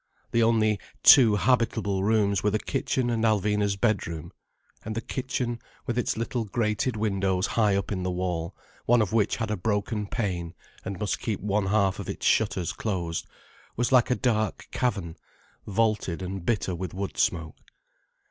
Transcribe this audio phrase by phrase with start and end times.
[0.31, 4.31] The only two habitable rooms were the kitchen and Alvina's bedroom:
[4.83, 8.55] and the kitchen, with its little grated windows high up in the wall,
[8.87, 12.73] one of which had a broken pane and must keep one half of its shutters
[12.73, 13.27] closed,
[13.75, 15.17] was like a dark cavern
[15.67, 17.57] vaulted and bitter with wood smoke.